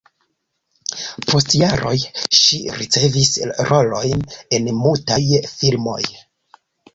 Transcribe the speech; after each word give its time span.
Post 1.31 1.51
jaroj 1.59 1.93
ŝi 2.37 2.59
ricevis 2.77 3.29
rolojn 3.73 4.25
en 4.59 4.71
mutaj 4.79 5.21
filmoj. 5.53 6.01